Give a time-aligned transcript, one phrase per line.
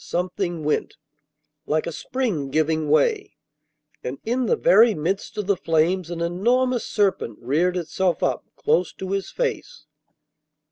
[0.03, 0.97] something went,
[1.67, 3.35] like a spring giving way,
[4.03, 8.91] and in the very midst of the flames an enormous serpent reared itself up close
[8.91, 9.85] to his face.